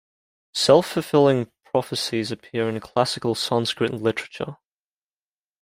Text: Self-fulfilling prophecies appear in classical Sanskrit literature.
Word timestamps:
Self-fulfilling 0.55 1.51
prophecies 1.63 2.31
appear 2.31 2.67
in 2.67 2.79
classical 2.79 3.35
Sanskrit 3.35 3.93
literature. 3.93 4.57